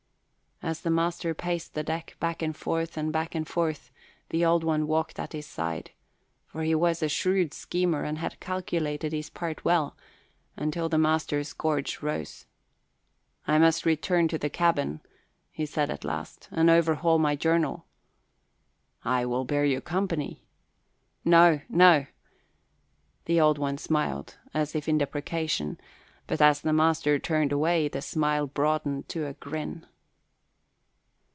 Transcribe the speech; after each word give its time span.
As 0.63 0.81
the 0.81 0.91
master 0.91 1.33
paced 1.33 1.73
the 1.73 1.81
deck, 1.81 2.15
back 2.19 2.43
and 2.43 2.55
forth 2.55 2.95
and 2.95 3.11
back 3.11 3.33
and 3.33 3.47
forth, 3.47 3.91
the 4.29 4.45
Old 4.45 4.63
One 4.63 4.85
walked 4.85 5.17
at 5.19 5.33
his 5.33 5.47
side 5.47 5.89
for 6.45 6.61
he 6.61 6.75
was 6.75 7.01
a 7.01 7.09
shrewd 7.09 7.51
schemer 7.51 8.03
and 8.03 8.19
had 8.19 8.39
calculated 8.39 9.11
his 9.11 9.31
part 9.31 9.65
well 9.65 9.97
until 10.55 10.87
the 10.87 10.99
master's 10.99 11.51
gorge 11.53 12.03
rose. 12.03 12.45
"I 13.47 13.57
must 13.57 13.87
return 13.87 14.27
to 14.27 14.37
the 14.37 14.51
cabin," 14.51 15.01
he 15.49 15.65
said 15.65 15.89
at 15.89 16.05
last, 16.05 16.47
"and 16.51 16.69
overhaul 16.69 17.17
my 17.17 17.35
journal." 17.35 17.87
"I 19.03 19.25
will 19.25 19.45
bear 19.45 19.65
you 19.65 19.81
company." 19.81 20.45
"No, 21.25 21.61
no!" 21.69 22.05
The 23.25 23.41
Old 23.41 23.57
One 23.57 23.79
smiled 23.79 24.37
as 24.53 24.75
if 24.75 24.87
in 24.87 24.99
deprecation; 24.99 25.79
but 26.27 26.39
as 26.39 26.61
the 26.61 26.71
master 26.71 27.17
turned 27.17 27.51
away, 27.51 27.87
the 27.87 27.99
smile 28.03 28.45
broadened 28.45 29.09
to 29.09 29.25
a 29.25 29.33
grin. 29.33 29.87